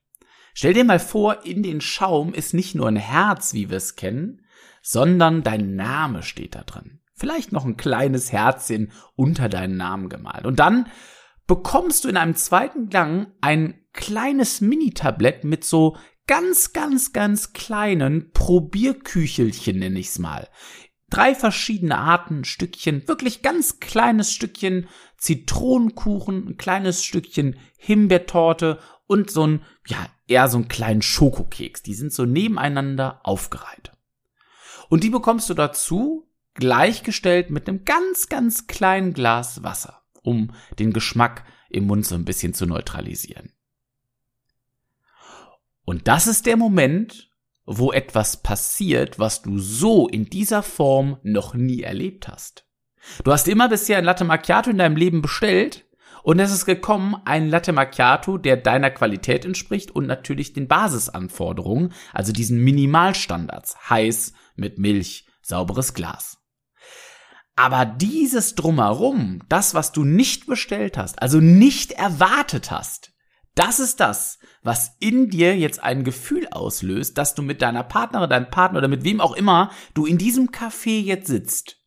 Stell 0.53 0.74
dir 0.74 0.83
mal 0.83 1.00
vor, 1.00 1.45
in 1.45 1.63
den 1.63 1.81
Schaum 1.81 2.33
ist 2.33 2.53
nicht 2.53 2.75
nur 2.75 2.88
ein 2.88 2.95
Herz, 2.95 3.53
wie 3.53 3.69
wir 3.69 3.77
es 3.77 3.95
kennen, 3.95 4.41
sondern 4.81 5.43
dein 5.43 5.75
Name 5.75 6.24
steht 6.24 6.55
da 6.55 6.63
drin. 6.63 7.00
Vielleicht 7.15 7.51
noch 7.51 7.65
ein 7.65 7.77
kleines 7.77 8.31
Herzchen 8.31 8.91
unter 9.15 9.50
deinen 9.50 9.77
Namen 9.77 10.10
gemalt. 10.10 10.45
Und 10.45 10.60
dann 10.60 10.88
bekommst 11.48 12.03
du 12.03 12.10
in 12.10 12.17
einem 12.17 12.36
zweiten 12.36 12.89
Gang 12.89 13.31
ein 13.41 13.75
kleines 13.93 14.62
Mini-Tablett 14.62 15.43
mit 15.43 15.63
so 15.63 15.98
ganz, 16.27 16.74
ganz, 16.74 17.13
ganz 17.13 17.53
kleinen 17.53 18.31
Probierküchelchen, 18.31 19.79
nenne 19.79 20.00
ich's 20.00 20.19
mal. 20.19 20.50
Drei 21.10 21.36
verschiedene 21.36 21.98
Arten, 21.98 22.43
Stückchen, 22.43 23.07
wirklich 23.07 23.43
ganz 23.43 23.79
kleines 23.79 24.31
Stückchen 24.33 24.88
Zitronenkuchen, 25.17 26.48
ein 26.48 26.57
kleines 26.57 27.03
Stückchen 27.03 27.57
Himbeertorte 27.77 28.79
und 29.07 29.29
so 29.29 29.48
ein, 29.48 29.65
ja, 29.88 30.07
eher 30.27 30.48
so 30.48 30.57
einen 30.57 30.67
kleinen 30.67 31.01
Schokokeks. 31.01 31.83
Die 31.83 31.93
sind 31.93 32.13
so 32.13 32.25
nebeneinander 32.25 33.22
aufgereiht. 33.24 33.91
Und 34.89 35.03
die 35.03 35.10
bekommst 35.10 35.50
du 35.50 35.53
dazu 35.53 36.29
gleichgestellt 36.53 37.50
mit 37.50 37.67
einem 37.67 37.86
ganz, 37.86 38.29
ganz 38.29 38.67
kleinen 38.67 39.13
Glas 39.13 39.63
Wasser, 39.63 40.03
um 40.22 40.51
den 40.79 40.93
Geschmack 40.93 41.43
im 41.69 41.88
Mund 41.88 42.05
so 42.05 42.15
ein 42.15 42.25
bisschen 42.25 42.53
zu 42.53 42.65
neutralisieren. 42.65 43.51
Und 45.86 46.07
das 46.07 46.27
ist 46.27 46.45
der 46.45 46.57
Moment, 46.57 47.31
wo 47.65 47.91
etwas 47.91 48.41
passiert, 48.41 49.19
was 49.19 49.41
du 49.41 49.57
so 49.57 50.07
in 50.07 50.25
dieser 50.25 50.63
Form 50.63 51.17
noch 51.24 51.53
nie 51.53 51.81
erlebt 51.81 52.27
hast. 52.27 52.65
Du 53.24 53.31
hast 53.31 53.48
immer 53.48 53.67
bisher 53.67 53.98
ein 53.98 54.05
Latte 54.05 54.24
Macchiato 54.24 54.69
in 54.69 54.77
deinem 54.77 54.95
Leben 54.95 55.22
bestellt 55.22 55.86
und 56.24 56.39
es 56.39 56.51
ist 56.51 56.65
gekommen 56.65 57.15
ein 57.25 57.50
Latte 57.50 57.74
Macchiato, 57.74 58.38
der 58.38 58.58
deiner 58.58 58.89
Qualität 58.89 59.46
entspricht 59.46 59.92
und 59.92 60.08
natürlich 60.08 60.53
den 60.53 60.68
Basisanforderungen, 60.68 61.94
also 62.13 62.32
diesen 62.32 62.60
Minimalstandards, 62.60 63.89
heiß, 63.89 64.34
mit 64.56 64.80
Milch, 64.80 65.27
sauberes 65.42 65.94
Glas. 65.94 66.38
Aber 67.56 67.86
dieses 67.86 68.56
drumherum, 68.56 69.42
das, 69.50 69.75
was 69.75 69.92
du 69.92 70.06
nicht 70.06 70.48
bestellt 70.48 70.98
hast, 70.98 71.22
also 71.22 71.39
nicht 71.39 71.92
erwartet 71.92 72.72
hast, 72.72 73.12
das 73.56 73.80
ist 73.80 74.00
das, 74.00 74.39
was 74.63 74.96
in 75.00 75.30
dir 75.30 75.56
jetzt 75.56 75.84
ein 75.84 76.03
Gefühl 76.03 76.48
auslöst, 76.50 77.18
dass 77.18 77.36
du 77.36 77.44
mit 77.44 77.62
deiner 77.62 77.84
Partnerin, 77.84 78.30
deinem 78.30 78.50
Partner 78.50 78.80
oder 78.80 78.88
mit 78.88 79.03
wem 79.03 79.22
auch 79.22 79.34
immer 79.34 79.70
du 79.94 80.08
in 80.08 80.18
diesem 80.18 80.50
Café 80.50 81.01
jetzt 81.01 81.27
sitzt, 81.27 81.77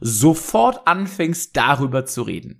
sofort 0.00 0.86
anfängst 0.86 1.54
darüber 1.56 2.06
zu 2.06 2.22
reden. 2.22 2.59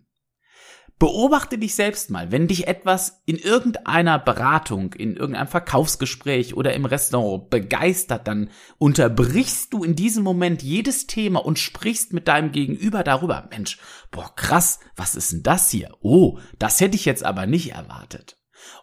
Beobachte 1.00 1.56
dich 1.56 1.74
selbst 1.74 2.10
mal, 2.10 2.30
wenn 2.30 2.46
dich 2.46 2.68
etwas 2.68 3.22
in 3.24 3.38
irgendeiner 3.38 4.18
Beratung, 4.18 4.92
in 4.92 5.16
irgendeinem 5.16 5.48
Verkaufsgespräch 5.48 6.52
oder 6.52 6.74
im 6.74 6.84
Restaurant 6.84 7.48
begeistert, 7.48 8.28
dann 8.28 8.50
unterbrichst 8.76 9.72
du 9.72 9.82
in 9.82 9.96
diesem 9.96 10.22
Moment 10.22 10.62
jedes 10.62 11.06
Thema 11.06 11.42
und 11.42 11.58
sprichst 11.58 12.12
mit 12.12 12.28
deinem 12.28 12.52
Gegenüber 12.52 13.02
darüber. 13.02 13.48
Mensch, 13.50 13.78
boah, 14.10 14.30
krass, 14.36 14.78
was 14.94 15.14
ist 15.14 15.32
denn 15.32 15.42
das 15.42 15.70
hier? 15.70 15.96
Oh, 16.02 16.38
das 16.58 16.82
hätte 16.82 16.96
ich 16.96 17.06
jetzt 17.06 17.24
aber 17.24 17.46
nicht 17.46 17.72
erwartet. 17.72 18.36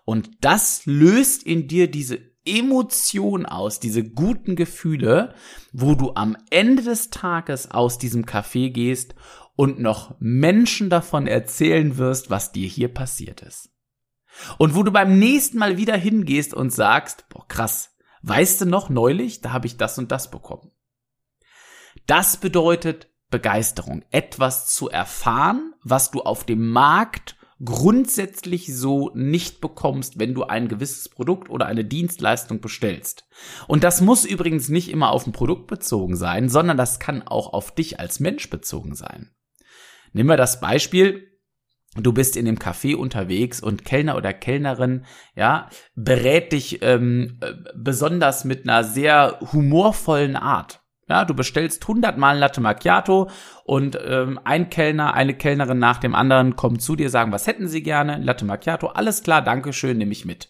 Und 0.04 0.32
das 0.42 0.88
löst 0.88 1.44
in 1.44 1.68
dir 1.68 1.88
diese 1.92 2.18
Emotion 2.46 3.46
aus, 3.46 3.80
diese 3.80 4.04
guten 4.04 4.56
Gefühle, 4.56 5.36
wo 5.72 5.94
du 5.94 6.14
am 6.16 6.36
Ende 6.50 6.82
des 6.82 7.12
Tages 7.12 7.70
aus 7.70 8.00
diesem 8.00 8.26
Café 8.26 8.72
gehst 8.72 9.14
und 9.58 9.80
noch 9.80 10.16
Menschen 10.20 10.90
davon 10.90 11.26
erzählen 11.26 11.98
wirst, 11.98 12.30
was 12.30 12.52
dir 12.52 12.68
hier 12.68 12.94
passiert 12.94 13.42
ist. 13.42 13.72
Und 14.60 14.76
wo 14.76 14.84
du 14.84 14.92
beim 14.92 15.18
nächsten 15.18 15.58
Mal 15.58 15.78
wieder 15.78 15.98
hingehst 15.98 16.54
und 16.54 16.70
sagst, 16.70 17.28
boah, 17.30 17.46
krass, 17.48 17.98
weißt 18.22 18.62
du 18.62 18.66
noch 18.68 18.90
neulich, 18.90 19.42
da 19.42 19.52
habe 19.52 19.66
ich 19.66 19.76
das 19.76 19.98
und 19.98 20.12
das 20.12 20.30
bekommen. 20.30 20.72
Das 22.06 22.38
bedeutet 22.38 23.10
Begeisterung, 23.32 24.06
etwas 24.12 24.68
zu 24.68 24.90
erfahren, 24.90 25.74
was 25.82 26.12
du 26.12 26.22
auf 26.22 26.44
dem 26.46 26.70
Markt 26.70 27.36
grundsätzlich 27.66 28.78
so 28.78 29.10
nicht 29.16 29.60
bekommst, 29.60 30.20
wenn 30.20 30.36
du 30.36 30.44
ein 30.44 30.68
gewisses 30.68 31.10
Produkt 31.10 31.50
oder 31.50 31.66
eine 31.66 31.84
Dienstleistung 31.84 32.62
bestellst. 32.62 33.28
Und 33.68 33.84
das 33.84 34.02
muss 34.02 34.24
übrigens 34.24 34.70
nicht 34.70 34.92
immer 34.92 35.10
auf 35.10 35.26
ein 35.26 35.34
Produkt 35.34 35.66
bezogen 35.66 36.16
sein, 36.16 36.48
sondern 36.48 36.78
das 36.78 37.00
kann 37.00 37.24
auch 37.24 37.54
auf 37.54 37.74
dich 37.74 38.00
als 38.00 38.20
Mensch 38.20 38.52
bezogen 38.52 38.94
sein. 38.94 39.32
Nehmen 40.18 40.30
wir 40.30 40.36
das 40.38 40.60
Beispiel, 40.60 41.28
du 41.96 42.12
bist 42.12 42.38
in 42.38 42.46
dem 42.46 42.58
Café 42.58 42.96
unterwegs 42.96 43.62
und 43.62 43.86
Kellner 43.86 44.18
oder 44.18 44.34
Kellnerin, 44.34 45.06
ja, 45.36 45.70
berät 45.94 46.54
dich 46.54 46.82
ähm, 46.82 47.38
äh, 47.40 47.54
besonders 47.76 48.44
mit 48.44 48.68
einer 48.68 48.84
sehr 48.84 49.38
humorvollen 49.54 50.36
Art. 50.36 50.82
Ja, 51.08 51.24
du 51.24 51.36
bestellst 51.36 51.88
hundertmal 51.88 52.36
Latte 52.36 52.62
Macchiato 52.62 53.30
und 53.64 53.96
ähm, 54.04 54.40
ein 54.44 54.72
Kellner, 54.72 55.14
eine 55.14 55.36
Kellnerin 55.36 55.78
nach 55.78 56.00
dem 56.00 56.16
anderen 56.16 56.56
kommt 56.56 56.82
zu 56.82 56.96
dir, 56.96 57.12
sagen, 57.12 57.32
was 57.32 57.46
hätten 57.46 57.68
sie 57.68 57.84
gerne? 57.84 58.18
Latte 58.18 58.44
Macchiato, 58.44 58.88
alles 58.88 59.22
klar, 59.22 59.44
danke 59.44 59.72
schön, 59.72 60.00
nehme 60.00 60.14
ich 60.14 60.26
mit. 60.26 60.50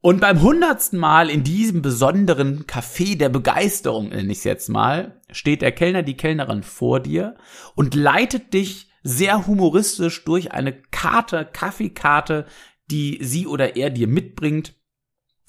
Und 0.00 0.20
beim 0.20 0.40
hundertsten 0.42 0.98
Mal 0.98 1.30
in 1.30 1.42
diesem 1.42 1.82
besonderen 1.82 2.64
Café 2.66 3.16
der 3.16 3.28
Begeisterung, 3.28 4.10
nenne 4.10 4.30
ich 4.30 4.38
es 4.38 4.44
jetzt 4.44 4.68
mal, 4.68 5.20
steht 5.30 5.62
der 5.62 5.72
Kellner, 5.72 6.02
die 6.02 6.16
Kellnerin 6.16 6.62
vor 6.62 7.00
dir 7.00 7.36
und 7.74 7.94
leitet 7.94 8.54
dich 8.54 8.88
sehr 9.02 9.46
humoristisch 9.46 10.24
durch 10.24 10.52
eine 10.52 10.72
Karte, 10.72 11.48
Kaffeekarte, 11.50 12.46
die 12.90 13.18
sie 13.22 13.46
oder 13.46 13.76
er 13.76 13.90
dir 13.90 14.06
mitbringt. 14.06 14.74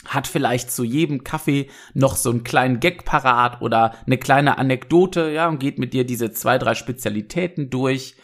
Hat 0.05 0.27
vielleicht 0.27 0.71
zu 0.71 0.83
jedem 0.83 1.23
Kaffee 1.23 1.69
noch 1.93 2.15
so 2.15 2.29
einen 2.29 2.43
kleinen 2.43 2.79
Gag 2.79 3.03
parat 3.03 3.61
oder 3.61 3.95
eine 4.05 4.17
kleine 4.17 4.57
Anekdote, 4.57 5.31
ja, 5.31 5.49
und 5.49 5.59
geht 5.59 5.79
mit 5.79 5.93
dir 5.93 6.05
diese 6.05 6.31
zwei, 6.31 6.57
drei 6.57 6.75
Spezialitäten 6.75 7.69
durch 7.69 8.15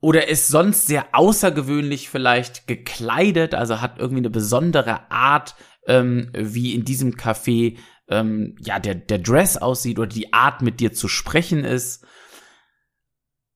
oder 0.00 0.28
ist 0.28 0.48
sonst 0.48 0.86
sehr 0.86 1.06
außergewöhnlich 1.12 2.08
vielleicht 2.08 2.66
gekleidet, 2.66 3.54
also 3.54 3.80
hat 3.80 3.98
irgendwie 3.98 4.20
eine 4.20 4.30
besondere 4.30 5.10
Art, 5.10 5.56
ähm, 5.86 6.30
wie 6.32 6.74
in 6.74 6.84
diesem 6.84 7.14
Café 7.14 7.78
ähm, 8.08 8.56
ja 8.60 8.78
der 8.78 8.94
der 8.94 9.18
Dress 9.18 9.56
aussieht 9.56 9.98
oder 9.98 10.08
die 10.08 10.32
Art 10.32 10.62
mit 10.62 10.80
dir 10.80 10.92
zu 10.92 11.08
sprechen 11.08 11.64
ist. 11.64 12.06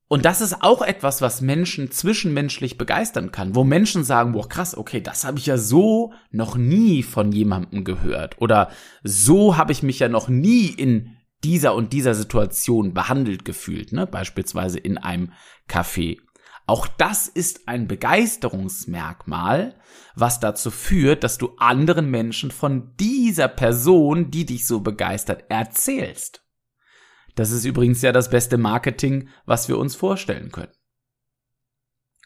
Und 0.09 0.27
das 0.27 0.43
ist 0.43 0.63
auch 0.63 0.83
etwas, 0.83 1.23
was 1.23 1.41
Menschen 1.41 1.91
zwischenmenschlich 1.91 2.77
begeistern 2.77 3.33
kann, 3.33 3.55
wo 3.55 3.65
Menschen 3.65 4.05
sagen, 4.05 4.33
boah, 4.33 4.47
krass, 4.47 4.77
okay, 4.77 5.01
das 5.01 5.25
habe 5.25 5.39
ich 5.39 5.47
ja 5.47 5.57
so 5.57 6.13
noch 6.31 6.55
nie 6.55 7.03
von 7.03 7.33
jemandem 7.33 7.83
gehört 7.83 8.39
oder 8.39 8.69
so 9.03 9.57
habe 9.57 9.73
ich 9.73 9.83
mich 9.83 10.01
ja 10.01 10.11
noch 10.11 10.29
nie 10.29 10.67
in 10.67 11.17
dieser 11.45 11.75
und 11.75 11.93
dieser 11.93 12.15
Situation 12.15 12.93
behandelt 12.95 13.45
gefühlt, 13.45 13.93
ne? 13.93 14.07
beispielsweise 14.07 14.79
in 14.79 14.99
einem 14.99 15.33
Café. 15.69 16.19
Auch 16.67 16.87
das 16.87 17.29
ist 17.29 17.69
ein 17.69 17.89
Begeisterungsmerkmal, 17.89 19.81
was 20.15 20.41
dazu 20.41 20.71
führt, 20.71 21.25
dass 21.25 21.39
du 21.39 21.57
anderen 21.59 22.11
Menschen 22.11 22.51
von 22.51 22.95
dieser 22.97 23.49
Person, 23.49 24.31
die 24.31 24.47
dich 24.47 24.67
so 24.67 24.81
begeistert, 24.81 25.51
erzählst. 25.51 26.45
Das 27.35 27.51
ist 27.51 27.65
übrigens 27.65 28.03
ja 28.03 28.13
das 28.13 28.31
beste 28.31 28.59
Marketing, 28.59 29.29
was 29.45 29.69
wir 29.69 29.79
uns 29.79 29.97
vorstellen 29.97 30.53
können. 30.53 30.73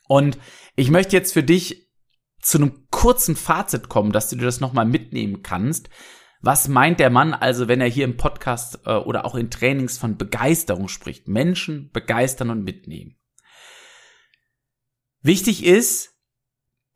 Und 0.08 0.38
ich 0.74 0.90
möchte 0.90 1.16
jetzt 1.16 1.32
für 1.32 1.42
dich 1.42 1.90
zu 2.40 2.58
einem 2.58 2.86
kurzen 2.90 3.36
Fazit 3.36 3.88
kommen, 3.88 4.12
dass 4.12 4.28
du 4.28 4.36
dir 4.36 4.44
das 4.44 4.60
nochmal 4.60 4.86
mitnehmen 4.86 5.42
kannst. 5.42 5.88
Was 6.40 6.68
meint 6.68 7.00
der 7.00 7.10
Mann 7.10 7.34
also, 7.34 7.66
wenn 7.66 7.80
er 7.80 7.88
hier 7.88 8.04
im 8.04 8.16
Podcast 8.16 8.80
äh, 8.86 8.94
oder 8.94 9.24
auch 9.24 9.34
in 9.34 9.50
Trainings 9.50 9.98
von 9.98 10.16
Begeisterung 10.16 10.88
spricht? 10.88 11.26
Menschen 11.26 11.90
begeistern 11.92 12.50
und 12.50 12.62
mitnehmen. 12.62 13.15
Wichtig 15.26 15.64
ist, 15.64 16.14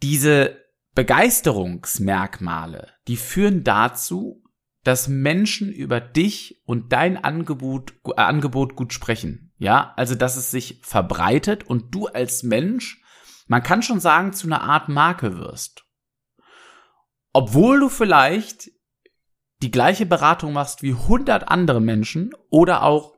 diese 0.04 0.64
Begeisterungsmerkmale, 0.94 2.92
die 3.08 3.16
führen 3.16 3.64
dazu, 3.64 4.44
dass 4.84 5.08
Menschen 5.08 5.72
über 5.72 6.00
dich 6.00 6.62
und 6.64 6.92
dein 6.92 7.16
Angebot, 7.24 7.94
äh, 8.04 8.20
Angebot 8.20 8.76
gut 8.76 8.92
sprechen. 8.92 9.52
Ja, 9.58 9.94
also 9.96 10.14
dass 10.14 10.36
es 10.36 10.52
sich 10.52 10.80
verbreitet 10.84 11.64
und 11.64 11.92
du 11.92 12.06
als 12.06 12.44
Mensch, 12.44 13.02
man 13.48 13.64
kann 13.64 13.82
schon 13.82 13.98
sagen, 13.98 14.32
zu 14.32 14.46
einer 14.46 14.62
Art 14.62 14.88
Marke 14.88 15.36
wirst. 15.36 15.84
Obwohl 17.32 17.80
du 17.80 17.88
vielleicht 17.88 18.70
die 19.60 19.72
gleiche 19.72 20.06
Beratung 20.06 20.52
machst 20.52 20.82
wie 20.84 20.92
100 20.92 21.48
andere 21.48 21.80
Menschen 21.80 22.30
oder 22.48 22.84
auch 22.84 23.16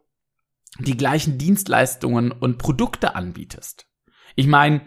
die 0.79 0.97
gleichen 0.97 1.37
Dienstleistungen 1.37 2.33
und 2.33 2.57
Produkte 2.57 3.15
anbietest. 3.15 3.89
Ich 4.37 4.47
meine, 4.47 4.81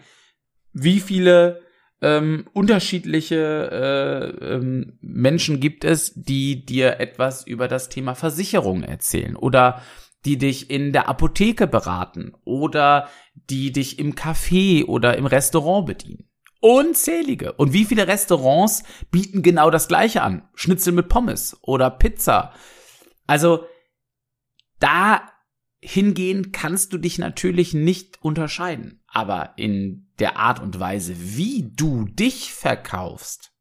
wie 0.76 1.00
viele 1.00 1.62
ähm, 2.02 2.48
unterschiedliche 2.52 4.36
äh, 4.42 4.46
ähm, 4.46 5.00
Menschen 5.02 5.62
gibt 5.62 5.86
es, 5.86 6.14
die 6.14 6.66
dir 6.66 7.00
etwas 7.00 7.48
über 7.48 7.70
das 7.70 7.88
Thema 7.88 8.14
Versicherung 8.14 8.84
erzählen 8.84 9.38
oder 9.38 9.82
die 10.26 10.38
dich 10.38 10.70
in 10.70 10.92
der 10.92 11.08
Apotheke 11.08 11.66
beraten 11.66 12.34
oder 12.44 13.10
die 13.50 13.72
dich 13.72 14.00
im 14.00 14.16
Café 14.16 14.86
oder 14.86 15.18
im 15.18 15.26
Restaurant 15.26 15.86
bedienen. 15.86 16.30
Unzählige. 16.60 17.54
Und 17.54 17.72
wie 17.74 17.86
viele 17.86 18.08
Restaurants 18.08 18.84
bieten 19.12 19.42
genau 19.44 19.70
das 19.70 19.88
gleiche 19.88 20.24
an? 20.24 20.48
Schnitzel 20.56 20.94
mit 20.94 21.08
Pommes 21.08 21.58
oder 21.62 21.90
Pizza. 21.90 22.54
Also 23.28 23.66
da 24.80 25.22
hingehen 25.80 26.52
kannst 26.52 26.92
du 26.92 26.98
dich 26.98 27.18
natürlich 27.18 27.74
nicht 27.74 28.22
unterscheiden. 28.22 29.04
Aber 29.08 29.54
in 29.56 30.05
der 30.20 30.38
Art 30.38 30.60
und 30.60 30.80
Weise, 30.80 31.16
wie 31.18 31.72
du 31.76 32.06
dich 32.06 32.54
verkaufst, 32.54 33.52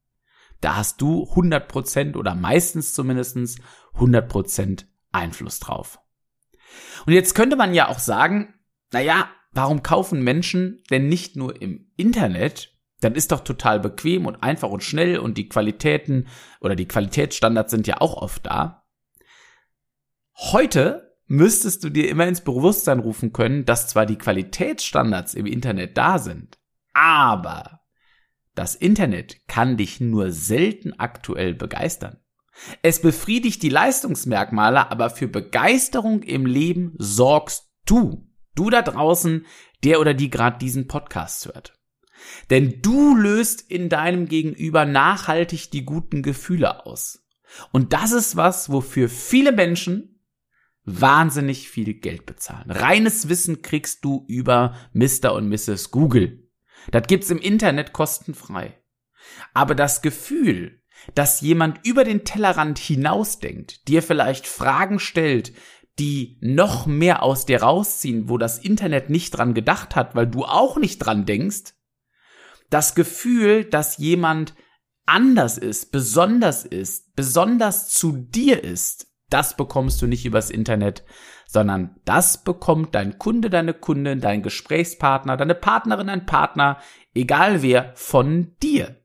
da 0.61 0.77
hast 0.77 1.01
du 1.01 1.25
100% 1.25 2.17
oder 2.17 2.35
meistens 2.35 2.95
zumindestens 2.95 3.57
100% 3.97 4.87
Einfluss 5.13 5.61
drauf. 5.61 6.01
Und 7.07 7.13
jetzt 7.13 7.35
könnte 7.35 7.57
man 7.57 7.75
ja 7.75 7.89
auch 7.89 7.99
sagen, 7.99 8.55
naja, 8.93 9.29
warum 9.53 9.83
kaufen 9.83 10.23
Menschen 10.23 10.83
denn 10.91 11.09
nicht 11.09 11.37
nur 11.37 11.61
im 11.61 11.91
Internet? 11.97 12.73
Dann 13.01 13.15
ist 13.15 13.33
doch 13.33 13.41
total 13.41 13.81
bequem 13.81 14.25
und 14.25 14.43
einfach 14.43 14.71
und 14.71 14.83
schnell 14.83 15.19
und 15.19 15.37
die 15.37 15.49
Qualitäten 15.49 16.29
oder 16.61 16.75
die 16.75 16.89
Qualitätsstandards 16.89 17.71
sind 17.71 17.87
ja 17.87 18.01
auch 18.01 18.17
oft 18.17 18.47
da. 18.47 18.87
Heute 20.37 21.04
müsstest 21.27 21.85
du 21.85 21.91
dir 21.91 22.09
immer 22.09 22.27
ins 22.27 22.43
Bewusstsein 22.43 22.99
rufen 22.99 23.33
können, 23.33 23.65
dass 23.65 23.89
zwar 23.89 24.07
die 24.07 24.19
Qualitätsstandards 24.19 25.35
im 25.35 25.47
Internet 25.47 25.97
da 25.97 26.19
sind, 26.19 26.59
aber 26.93 27.81
das 28.55 28.75
Internet 28.75 29.47
kann 29.49 29.77
dich 29.77 30.01
nur 30.01 30.31
selten 30.31 30.93
aktuell 30.99 31.55
begeistern. 31.55 32.19
Es 32.83 33.03
befriedigt 33.03 33.63
die 33.63 33.69
Leistungsmerkmale, 33.69 34.91
aber 34.91 35.11
für 35.11 35.27
Begeisterung 35.27 36.23
im 36.23 36.47
Leben 36.47 36.95
sorgst 36.99 37.69
du. 37.85 38.29
Du 38.55 38.71
da 38.71 38.83
draußen, 38.83 39.45
der 39.83 40.01
oder 40.01 40.15
die 40.15 40.31
gerade 40.31 40.59
diesen 40.59 40.87
Podcast 40.87 41.47
hört. 41.47 41.75
Denn 42.51 42.81
du 42.81 43.17
löst 43.17 43.61
in 43.69 43.89
deinem 43.89 44.29
Gegenüber 44.29 44.85
nachhaltig 44.85 45.73
die 45.73 45.85
guten 45.85 46.23
Gefühle 46.23 46.87
aus. 46.87 47.27
Und 47.73 47.93
das 47.93 48.13
ist 48.13 48.37
was, 48.37 48.71
wofür 48.71 49.09
viele 49.09 49.51
Menschen 49.51 50.14
wahnsinnig 50.85 51.71
viel 51.71 51.95
Geld 51.95 52.27
bezahlen. 52.27 52.71
Reines 52.71 53.29
Wissen 53.29 53.63
kriegst 53.63 54.05
du 54.05 54.25
über 54.29 54.77
Mr. 54.93 55.33
und 55.35 55.49
Mrs. 55.49 55.91
Google. 55.91 56.49
Das 56.91 57.07
gibt's 57.07 57.31
im 57.31 57.39
Internet 57.39 57.93
kostenfrei. 57.93 58.79
Aber 59.55 59.75
das 59.75 60.03
Gefühl, 60.03 60.83
dass 61.15 61.41
jemand 61.41 61.87
über 61.87 62.05
den 62.05 62.25
Tellerrand 62.25 62.79
hinausdenkt, 62.79 63.89
dir 63.89 64.03
vielleicht 64.03 64.47
Fragen 64.47 64.99
stellt, 64.99 65.53
die 65.99 66.39
noch 66.41 66.87
mehr 66.87 67.23
aus 67.23 67.47
dir 67.47 67.63
rausziehen, 67.63 68.29
wo 68.29 68.37
das 68.39 68.59
Internet 68.59 69.11
nicht 69.11 69.31
dran 69.31 69.55
gedacht 69.55 69.97
hat, 69.97 70.15
weil 70.15 70.27
du 70.27 70.45
auch 70.45 70.77
nicht 70.77 70.99
dran 70.99 71.25
denkst, 71.25 71.75
das 72.71 72.95
Gefühl, 72.95 73.65
dass 73.65 73.99
jemand 73.99 74.55
anders 75.07 75.59
ist, 75.59 75.93
besonders 75.93 76.65
ist, 76.65 77.15
besonders 77.15 77.89
zu 77.89 78.13
dir 78.13 78.65
ist, 78.65 79.14
das 79.31 79.57
bekommst 79.57 80.01
du 80.03 80.07
nicht 80.07 80.27
übers 80.27 80.51
Internet, 80.51 81.05
sondern 81.47 82.01
das 82.05 82.45
bekommt 82.45 82.95
dein 82.95 83.19
Kunde, 83.19 83.51
deine 83.51 83.75
Kundin, 83.75 84.21
dein 84.21 84.43
Gesprächspartner, 84.43 85.37
deine 85.37 85.55
Partnerin, 85.55 86.09
dein 86.09 86.27
Partner, 86.27 86.79
egal 87.15 87.63
wer, 87.63 87.93
von 87.95 88.57
dir. 88.63 89.01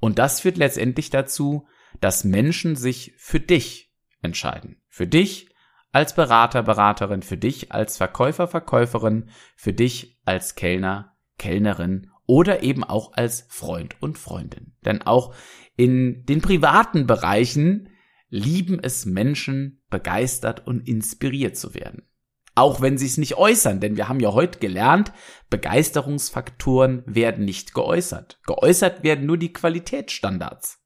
Und 0.00 0.18
das 0.18 0.40
führt 0.40 0.56
letztendlich 0.56 1.10
dazu, 1.10 1.66
dass 2.00 2.24
Menschen 2.24 2.76
sich 2.76 3.14
für 3.16 3.40
dich 3.40 3.94
entscheiden. 4.20 4.80
Für 4.88 5.06
dich 5.06 5.48
als 5.92 6.14
Berater, 6.14 6.62
Beraterin, 6.62 7.22
für 7.22 7.36
dich 7.36 7.72
als 7.72 7.96
Verkäufer, 7.96 8.48
Verkäuferin, 8.48 9.30
für 9.56 9.72
dich 9.72 10.18
als 10.24 10.54
Kellner, 10.54 11.16
Kellnerin 11.38 12.10
oder 12.26 12.62
eben 12.62 12.82
auch 12.82 13.12
als 13.12 13.46
Freund 13.48 14.00
und 14.00 14.18
Freundin. 14.18 14.74
Denn 14.84 15.02
auch 15.02 15.34
in 15.76 16.24
den 16.24 16.40
privaten 16.40 17.06
Bereichen 17.06 17.88
lieben 18.32 18.80
es 18.82 19.04
Menschen, 19.04 19.82
begeistert 19.90 20.66
und 20.66 20.88
inspiriert 20.88 21.54
zu 21.54 21.74
werden. 21.74 22.08
Auch 22.54 22.80
wenn 22.80 22.96
sie 22.96 23.06
es 23.06 23.18
nicht 23.18 23.36
äußern, 23.36 23.78
denn 23.78 23.96
wir 23.96 24.08
haben 24.08 24.20
ja 24.20 24.32
heute 24.32 24.58
gelernt, 24.58 25.12
Begeisterungsfaktoren 25.50 27.02
werden 27.06 27.44
nicht 27.44 27.74
geäußert. 27.74 28.40
Geäußert 28.46 29.02
werden 29.02 29.26
nur 29.26 29.36
die 29.36 29.52
Qualitätsstandards. 29.52 30.82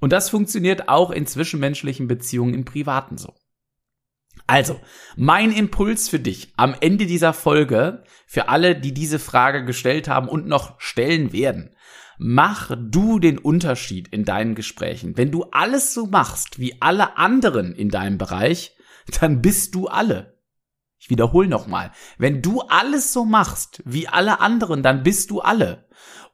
Und 0.00 0.12
das 0.12 0.30
funktioniert 0.30 0.88
auch 0.88 1.12
in 1.12 1.26
zwischenmenschlichen 1.26 2.08
Beziehungen 2.08 2.54
im 2.54 2.64
Privaten 2.64 3.18
so. 3.18 3.34
Also, 4.50 4.80
mein 5.14 5.52
Impuls 5.52 6.08
für 6.08 6.18
dich 6.18 6.52
am 6.56 6.74
Ende 6.80 7.06
dieser 7.06 7.32
Folge, 7.32 8.02
für 8.26 8.48
alle, 8.48 8.74
die 8.74 8.92
diese 8.92 9.20
Frage 9.20 9.64
gestellt 9.64 10.08
haben 10.08 10.28
und 10.28 10.48
noch 10.48 10.80
stellen 10.80 11.32
werden. 11.32 11.76
Mach 12.18 12.72
du 12.76 13.20
den 13.20 13.38
Unterschied 13.38 14.08
in 14.08 14.24
deinen 14.24 14.56
Gesprächen. 14.56 15.16
Wenn 15.16 15.30
du 15.30 15.44
alles 15.52 15.94
so 15.94 16.06
machst 16.06 16.58
wie 16.58 16.82
alle 16.82 17.16
anderen 17.16 17.76
in 17.76 17.90
deinem 17.90 18.18
Bereich, 18.18 18.74
dann 19.20 19.40
bist 19.40 19.76
du 19.76 19.86
alle. 19.86 20.36
Ich 20.98 21.10
wiederhole 21.10 21.46
nochmal. 21.46 21.92
Wenn 22.18 22.42
du 22.42 22.62
alles 22.62 23.12
so 23.12 23.24
machst 23.24 23.84
wie 23.84 24.08
alle 24.08 24.40
anderen, 24.40 24.82
dann 24.82 25.04
bist 25.04 25.30
du 25.30 25.40
alle. 25.40 25.86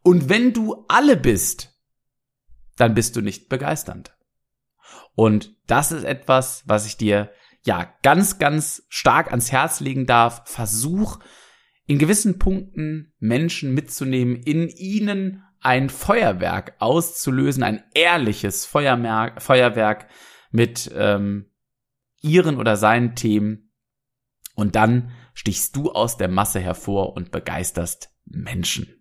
Und 0.03 0.31
wenn 0.31 0.55
du 0.55 0.87
alle 0.89 1.19
bist, 1.19 1.79
dann 2.79 2.95
bist 2.95 3.15
du 3.15 3.21
nicht 3.21 3.51
begeisternd. 3.51 4.17
Und 5.15 5.55
das 5.67 5.93
ist 5.93 6.05
etwas, 6.05 6.63
was 6.65 6.87
ich 6.87 6.97
dir 6.97 7.31
ja 7.67 7.93
ganz, 8.03 8.39
ganz 8.39 8.85
stark 8.89 9.31
ans 9.31 9.53
Herz 9.53 9.81
legen 9.81 10.07
darf. 10.07 10.43
Versuch 10.47 11.19
in 11.87 11.99
gewissen 11.99 12.39
Punkten 12.39 13.13
Menschen 13.19 13.75
mitzunehmen, 13.75 14.37
in 14.37 14.69
ihnen 14.69 15.45
ein 15.61 15.91
Feuerwerk 15.91 16.75
auszulösen, 16.79 17.63
ein 17.63 17.85
ehrliches 17.95 18.67
Feuermerk, 18.67 19.43
Feuerwerk 19.43 20.09
mit 20.51 20.91
ähm, 20.95 21.51
ihren 22.21 22.57
oder 22.57 22.77
seinen 22.77 23.15
Themen 23.15 23.73
und 24.55 24.75
dann 24.75 25.11
stichst 25.35 25.77
du 25.77 25.93
aus 25.93 26.17
der 26.17 26.29
Masse 26.29 26.61
hervor 26.61 27.15
und 27.15 27.31
begeisterst 27.31 28.11
Menschen. 28.25 28.96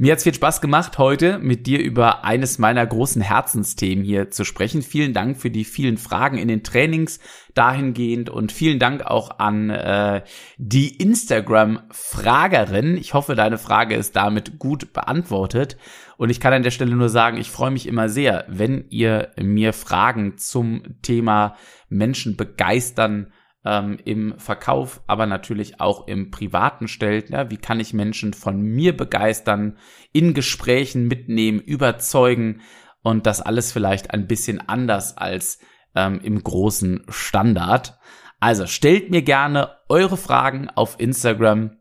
Mir 0.00 0.12
hat's 0.12 0.22
viel 0.22 0.34
Spaß 0.34 0.60
gemacht, 0.60 0.96
heute 0.98 1.40
mit 1.40 1.66
dir 1.66 1.80
über 1.80 2.24
eines 2.24 2.58
meiner 2.58 2.86
großen 2.86 3.20
Herzensthemen 3.20 4.04
hier 4.04 4.30
zu 4.30 4.44
sprechen. 4.44 4.82
Vielen 4.82 5.12
Dank 5.12 5.38
für 5.38 5.50
die 5.50 5.64
vielen 5.64 5.96
Fragen 5.96 6.38
in 6.38 6.46
den 6.46 6.62
Trainings 6.62 7.18
dahingehend 7.54 8.30
und 8.30 8.52
vielen 8.52 8.78
Dank 8.78 9.02
auch 9.02 9.40
an 9.40 9.70
äh, 9.70 10.22
die 10.56 10.96
Instagram-Fragerin. 10.96 12.96
Ich 12.96 13.14
hoffe, 13.14 13.34
deine 13.34 13.58
Frage 13.58 13.96
ist 13.96 14.14
damit 14.14 14.60
gut 14.60 14.92
beantwortet. 14.92 15.76
Und 16.16 16.30
ich 16.30 16.38
kann 16.38 16.52
an 16.52 16.62
der 16.62 16.70
Stelle 16.70 16.94
nur 16.94 17.08
sagen, 17.08 17.36
ich 17.36 17.50
freue 17.50 17.72
mich 17.72 17.88
immer 17.88 18.08
sehr, 18.08 18.44
wenn 18.46 18.84
ihr 18.90 19.32
mir 19.36 19.72
Fragen 19.72 20.38
zum 20.38 20.84
Thema 21.02 21.56
Menschen 21.88 22.36
begeistern 22.36 23.32
ähm, 23.68 23.98
im 24.02 24.38
Verkauf, 24.38 25.02
aber 25.06 25.26
natürlich 25.26 25.78
auch 25.78 26.08
im 26.08 26.30
Privaten 26.30 26.88
stellt. 26.88 27.28
Ja, 27.28 27.50
wie 27.50 27.58
kann 27.58 27.80
ich 27.80 27.92
Menschen 27.92 28.32
von 28.32 28.62
mir 28.62 28.96
begeistern, 28.96 29.76
in 30.12 30.32
Gesprächen 30.32 31.06
mitnehmen, 31.06 31.60
überzeugen 31.60 32.62
und 33.02 33.26
das 33.26 33.42
alles 33.42 33.70
vielleicht 33.70 34.12
ein 34.12 34.26
bisschen 34.26 34.66
anders 34.66 35.18
als 35.18 35.58
ähm, 35.94 36.20
im 36.22 36.42
großen 36.42 37.04
Standard. 37.10 37.98
Also 38.40 38.66
stellt 38.66 39.10
mir 39.10 39.22
gerne 39.22 39.76
eure 39.90 40.16
Fragen 40.16 40.70
auf 40.70 40.98
Instagram. 40.98 41.77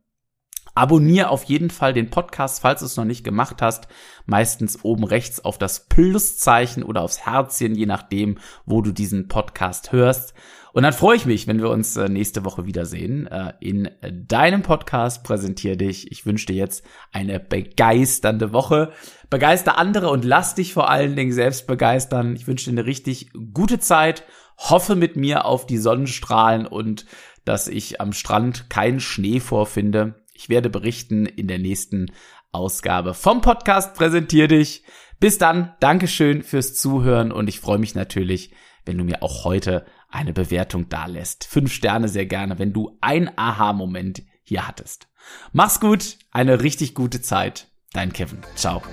Abonnier 0.78 1.32
auf 1.32 1.44
jeden 1.46 1.72
Fall 1.72 1.92
den 1.92 2.12
Podcast, 2.12 2.62
falls 2.62 2.82
du 2.82 2.86
es 2.86 2.98
noch 2.98 3.04
nicht 3.04 3.24
gemacht 3.24 3.64
hast. 3.64 3.88
Meistens 4.28 4.84
oben 4.84 5.06
rechts 5.06 5.44
auf 5.44 5.58
das 5.58 5.88
Pluszeichen 5.88 6.84
oder 6.84 7.02
aufs 7.02 7.26
Herzchen, 7.26 7.74
je 7.74 7.88
nachdem, 7.88 8.38
wo 8.68 8.84
du 8.84 8.92
diesen 8.92 9.28
Podcast 9.28 9.92
hörst. 9.92 10.36
Und 10.74 10.84
dann 10.84 10.94
freue 10.94 11.16
ich 11.16 11.26
mich, 11.26 11.48
wenn 11.48 11.60
wir 11.60 11.72
uns 11.72 11.98
äh, 11.98 12.08
nächste 12.08 12.46
Woche 12.46 12.68
wiedersehen. 12.68 13.26
Äh, 13.26 13.54
in 13.60 13.90
deinem 14.28 14.62
Podcast 14.62 15.24
präsentiere 15.24 15.78
dich. 15.78 16.12
Ich 16.12 16.28
wünsche 16.28 16.46
dir 16.46 16.56
jetzt 16.56 16.86
eine 17.12 17.40
begeisternde 17.40 18.54
Woche. 18.54 18.92
Begeister 19.32 19.80
andere 19.80 20.12
und 20.12 20.26
lass 20.26 20.54
dich 20.54 20.74
vor 20.74 20.92
allen 20.92 21.16
Dingen 21.16 21.32
selbst 21.32 21.66
begeistern. 21.66 22.36
Ich 22.36 22.46
wünsche 22.46 22.66
dir 22.66 22.78
eine 22.78 22.86
richtig 22.86 23.32
gute 23.56 23.80
Zeit. 23.80 24.26
Hoffe 24.58 24.96
mit 24.96 25.16
mir 25.16 25.46
auf 25.46 25.66
die 25.66 25.80
Sonnenstrahlen 25.80 26.68
und 26.68 27.08
dass 27.46 27.68
ich 27.68 28.00
am 28.00 28.14
Strand 28.14 28.70
keinen 28.70 29.00
Schnee 29.00 29.40
vorfinde. 29.40 30.14
Ich 30.38 30.50
werde 30.50 30.70
berichten 30.70 31.26
in 31.26 31.48
der 31.48 31.58
nächsten 31.58 32.12
Ausgabe 32.52 33.14
vom 33.14 33.42
Podcast 33.42 33.96
Präsentiere 33.96 34.48
dich. 34.48 34.84
Bis 35.20 35.40
dann, 35.40 35.74
Dankeschön 35.80 36.44
fürs 36.44 36.76
Zuhören 36.76 37.32
und 37.32 37.50
ich 37.50 37.60
freue 37.60 37.80
mich 37.80 37.96
natürlich, 37.96 38.54
wenn 38.86 38.98
du 38.98 39.04
mir 39.04 39.24
auch 39.24 39.46
heute 39.46 39.86
eine 40.10 40.34
Bewertung 40.34 40.90
dalässt. 40.90 41.46
Fünf 41.46 41.74
Sterne 41.74 42.08
sehr 42.08 42.28
gerne, 42.28 42.60
wenn 42.60 42.72
du 42.72 42.98
ein 43.02 43.36
Aha-Moment 43.36 44.22
hier 44.44 44.68
hattest. 44.68 45.08
Mach's 45.54 45.80
gut, 45.80 46.18
eine 46.32 46.62
richtig 46.62 46.94
gute 46.94 47.22
Zeit. 47.22 47.68
Dein 47.94 48.14
Kevin. 48.14 48.40
Ciao. 48.56 48.84